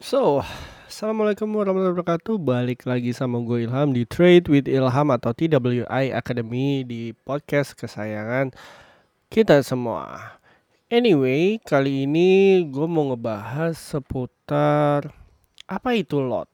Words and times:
So, 0.00 0.40
Assalamualaikum 0.88 1.44
warahmatullahi 1.52 1.92
wabarakatuh. 1.92 2.40
Balik 2.40 2.88
lagi 2.88 3.12
sama 3.12 3.36
gue 3.44 3.68
Ilham 3.68 3.92
di 3.92 4.08
Trade 4.08 4.48
with 4.48 4.64
Ilham 4.64 5.12
atau 5.12 5.36
TWI 5.36 6.16
Academy 6.16 6.88
di 6.88 7.12
podcast 7.12 7.76
kesayangan 7.76 8.48
kita 9.28 9.60
semua. 9.60 10.40
Anyway, 10.88 11.60
kali 11.60 12.08
ini 12.08 12.64
gue 12.72 12.88
mau 12.88 13.12
ngebahas 13.12 13.76
seputar 13.76 15.12
apa 15.68 15.92
itu 15.92 16.16
lot? 16.16 16.48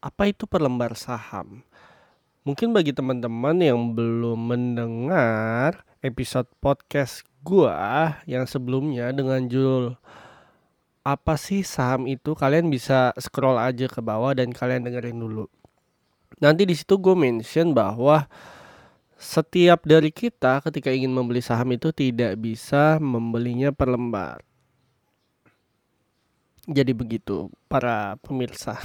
Apa 0.00 0.32
itu 0.32 0.48
perlembar 0.48 0.96
saham? 0.96 1.60
Mungkin 2.48 2.72
bagi 2.72 2.96
teman-teman 2.96 3.60
yang 3.60 3.92
belum 3.92 4.56
mendengar 4.56 5.84
episode 6.00 6.48
podcast 6.64 7.28
gue 7.44 7.76
yang 8.24 8.48
sebelumnya 8.48 9.12
dengan 9.12 9.44
judul 9.52 10.00
apa 11.00 11.34
sih 11.40 11.64
saham 11.64 12.04
itu? 12.04 12.36
Kalian 12.36 12.68
bisa 12.68 13.16
scroll 13.16 13.56
aja 13.56 13.88
ke 13.88 14.00
bawah 14.04 14.36
dan 14.36 14.52
kalian 14.52 14.84
dengerin 14.84 15.16
dulu. 15.16 15.48
Nanti 16.40 16.64
di 16.64 16.74
situ 16.76 16.96
gue 17.00 17.16
mention 17.16 17.72
bahwa 17.76 18.28
setiap 19.20 19.84
dari 19.84 20.08
kita 20.08 20.64
ketika 20.64 20.88
ingin 20.88 21.12
membeli 21.12 21.44
saham 21.44 21.76
itu 21.76 21.92
tidak 21.92 22.40
bisa 22.40 22.96
membelinya 22.96 23.68
per 23.68 23.92
lembar. 23.92 24.40
Jadi 26.64 26.92
begitu 26.96 27.52
para 27.68 28.16
pemirsa. 28.24 28.80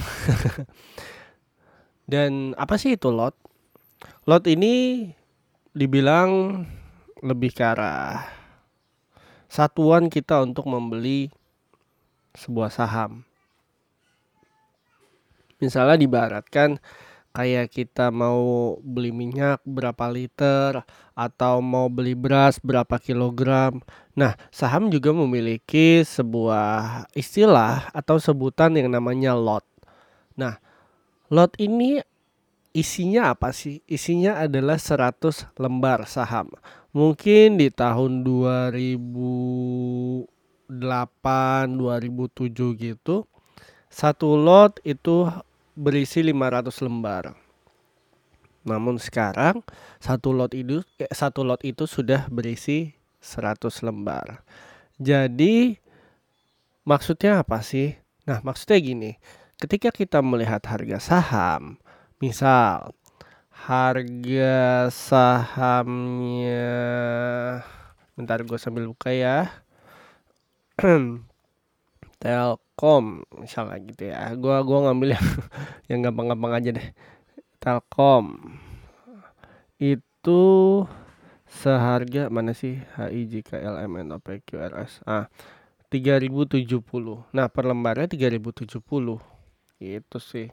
Dan 2.12 2.52
apa 2.60 2.76
sih 2.76 2.96
itu 2.96 3.08
lot? 3.08 3.36
Lot 4.28 4.44
ini 4.48 5.08
dibilang 5.72 6.62
lebih 7.24 7.56
ke 7.56 7.64
arah 7.64 8.28
satuan 9.48 10.12
kita 10.12 10.44
untuk 10.44 10.68
membeli 10.68 11.32
sebuah 12.36 12.70
saham. 12.70 13.24
Misalnya 15.56 15.96
dibaratkan 15.96 16.76
kayak 17.36 17.68
kita 17.68 18.08
mau 18.08 18.76
beli 18.80 19.12
minyak 19.12 19.60
berapa 19.64 20.08
liter 20.08 20.80
atau 21.12 21.60
mau 21.60 21.92
beli 21.92 22.16
beras 22.16 22.56
berapa 22.60 22.96
kilogram. 22.96 23.84
Nah, 24.16 24.32
saham 24.48 24.88
juga 24.88 25.12
memiliki 25.12 26.00
sebuah 26.04 27.04
istilah 27.12 27.92
atau 27.92 28.16
sebutan 28.16 28.72
yang 28.76 28.88
namanya 28.88 29.36
lot. 29.36 29.64
Nah, 30.36 30.56
lot 31.28 31.52
ini 31.60 32.00
isinya 32.76 33.32
apa 33.32 33.52
sih? 33.52 33.80
Isinya 33.88 34.40
adalah 34.40 34.76
100 34.76 35.48
lembar 35.56 36.04
saham. 36.08 36.48
Mungkin 36.96 37.60
di 37.60 37.68
tahun 37.68 38.24
2000 38.24 40.28
2008 40.28 40.35
2007 40.68 42.50
gitu 42.78 43.26
satu 43.90 44.36
lot 44.36 44.76
itu 44.84 45.30
berisi 45.72 46.20
500 46.20 46.84
lembar. 46.84 47.32
Namun 48.66 48.98
sekarang 48.98 49.62
satu 50.02 50.34
lot 50.34 50.52
itu 50.52 50.82
eh, 50.98 51.08
satu 51.14 51.46
lot 51.46 51.62
itu 51.62 51.86
sudah 51.86 52.26
berisi 52.28 52.92
100 53.22 53.70
lembar. 53.86 54.42
Jadi 54.98 55.78
maksudnya 56.82 57.40
apa 57.40 57.62
sih? 57.62 57.94
Nah 58.26 58.42
maksudnya 58.42 58.82
gini 58.82 59.12
ketika 59.56 59.88
kita 59.88 60.20
melihat 60.20 60.60
harga 60.68 61.00
saham 61.00 61.80
misal 62.20 62.92
harga 63.48 64.92
sahamnya 64.92 66.68
bentar 68.12 68.44
gue 68.44 68.58
sambil 68.60 68.84
buka 68.84 69.16
ya 69.16 69.64
Telkom 72.22 73.24
misalnya 73.36 73.76
gitu 73.84 74.12
ya. 74.12 74.32
Gua 74.36 74.60
gua 74.64 74.88
ngambil 74.90 75.16
yang 75.16 75.26
yang 75.90 76.00
gampang-gampang 76.04 76.52
aja 76.56 76.70
deh. 76.76 76.88
Telkom. 77.60 78.40
Itu 79.76 80.42
seharga 81.48 82.28
mana 82.28 82.52
sih? 82.52 82.80
HIJKLMN 82.96 84.12
OPQRS 84.20 85.06
ah 85.06 85.30
3070 85.88 86.66
nah 87.30 87.46
per 87.46 87.64
lembarnya 87.64 88.10
3070 88.10 88.68
itu 89.80 90.18
sih. 90.18 90.48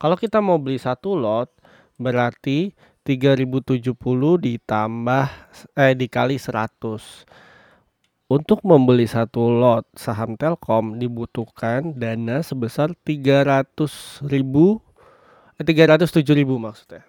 Kalau 0.00 0.16
kita 0.18 0.42
mau 0.42 0.58
beli 0.58 0.80
satu 0.80 1.14
lot 1.14 1.52
berarti 2.00 2.72
3070 3.04 3.92
ditambah 4.40 5.26
eh 5.76 5.94
dikali 5.94 6.36
100 6.40 7.49
untuk 8.30 8.62
membeli 8.62 9.10
satu 9.10 9.50
lot 9.50 9.90
saham 9.98 10.38
Telkom 10.38 11.02
dibutuhkan 11.02 11.98
dana 11.98 12.46
sebesar 12.46 12.94
300 13.02 14.22
ribu, 14.22 14.78
eh, 15.58 15.66
307 15.66 16.38
ribu 16.38 16.54
maksudnya. 16.62 17.02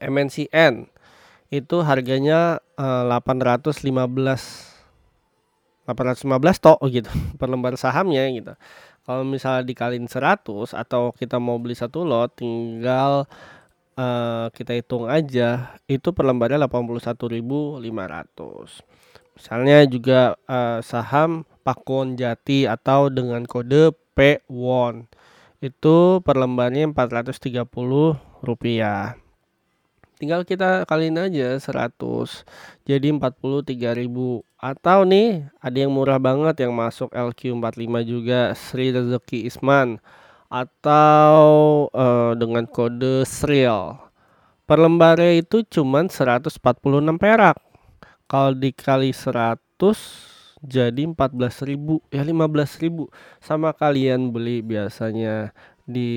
MNCN 0.00 0.88
itu 1.52 1.76
harganya 1.84 2.64
uh, 2.80 3.04
815 3.04 4.75
815 5.86 6.26
tok 6.58 6.78
gitu 6.90 7.10
per 7.40 7.48
lembar 7.48 7.78
sahamnya 7.78 8.26
gitu. 8.34 8.52
Kalau 9.06 9.22
misalnya 9.22 9.62
dikaliin 9.62 10.10
100 10.10 10.74
atau 10.74 11.14
kita 11.14 11.38
mau 11.38 11.62
beli 11.62 11.78
satu 11.78 12.02
lot 12.02 12.34
tinggal 12.34 13.30
uh, 13.94 14.50
kita 14.50 14.74
hitung 14.74 15.06
aja 15.06 15.78
itu 15.86 16.10
per 16.10 16.26
lembarnya 16.26 16.58
81.500. 16.66 17.86
Misalnya 19.36 19.78
juga 19.86 20.34
uh, 20.50 20.82
saham 20.82 21.46
Pakon 21.62 22.18
Jati 22.18 22.66
atau 22.66 23.10
dengan 23.10 23.46
kode 23.46 23.94
P1 24.16 25.06
itu 25.62 25.96
per 26.22 26.36
lembarnya 26.38 26.90
430 26.90 27.66
rupiah 28.42 29.18
tinggal 30.16 30.42
kita 30.42 30.88
kaliin 30.88 31.20
aja 31.20 31.60
100 31.60 31.94
jadi 32.88 33.08
43.000 33.12 33.76
atau 34.56 35.04
nih 35.04 35.46
ada 35.60 35.76
yang 35.76 35.92
murah 35.92 36.16
banget 36.18 36.64
yang 36.64 36.72
masuk 36.72 37.12
LQ45 37.12 37.92
juga 38.02 38.40
Sri 38.56 38.90
Rezeki 38.90 39.46
Isman. 39.46 40.00
Atau 40.46 41.36
uh, 41.90 42.32
dengan 42.38 42.64
kode 42.70 43.26
Sril. 43.26 43.98
Per 44.66 44.78
lembarnya 44.78 45.42
itu 45.42 45.62
cuman 45.66 46.10
146 46.10 46.62
perak. 47.18 47.58
Kalau 48.26 48.54
dikali 48.54 49.10
100 49.10 49.58
jadi 50.66 51.02
14.000 51.06 52.10
ya 52.10 52.22
15.000 52.26 53.06
sama 53.38 53.70
kalian 53.70 54.34
beli 54.34 54.66
biasanya 54.66 55.54
di 55.86 56.10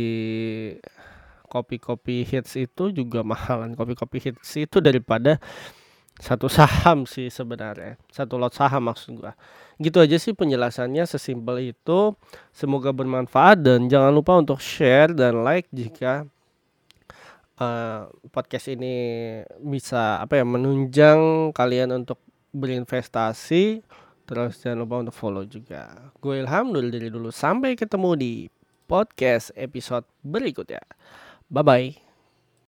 kopi-kopi 1.49 2.21
hits 2.21 2.53
itu 2.55 2.93
juga 2.93 3.25
mahalan 3.25 3.73
kopi-kopi 3.73 4.21
hits 4.21 4.53
itu 4.55 4.77
daripada 4.77 5.41
satu 6.19 6.51
saham 6.51 7.07
sih 7.07 7.31
sebenarnya. 7.31 7.95
Satu 8.11 8.35
lot 8.35 8.51
saham 8.51 8.91
maksud 8.91 9.23
gua. 9.23 9.33
Gitu 9.79 10.03
aja 10.03 10.19
sih 10.19 10.35
penjelasannya 10.35 11.07
sesimpel 11.07 11.71
itu. 11.71 12.13
Semoga 12.51 12.91
bermanfaat 12.91 13.63
dan 13.63 13.87
jangan 13.87 14.11
lupa 14.11 14.35
untuk 14.35 14.59
share 14.59 15.15
dan 15.15 15.47
like 15.47 15.71
jika 15.71 16.27
uh, 17.55 18.11
podcast 18.35 18.67
ini 18.67 18.93
bisa 19.63 20.19
apa 20.19 20.43
ya 20.43 20.45
menunjang 20.45 21.51
kalian 21.55 22.03
untuk 22.03 22.19
berinvestasi. 22.51 23.79
Terus 24.27 24.59
jangan 24.59 24.83
lupa 24.83 24.95
untuk 25.07 25.15
follow 25.15 25.47
juga. 25.47 26.11
Gue 26.19 26.43
Ilham 26.43 26.75
dulu 26.75 26.87
dari 26.91 27.07
dulu. 27.09 27.31
Sampai 27.31 27.79
ketemu 27.79 28.13
di 28.19 28.33
podcast 28.91 29.55
episode 29.55 30.03
berikutnya 30.21 30.83
Bye-bye. 31.51 32.08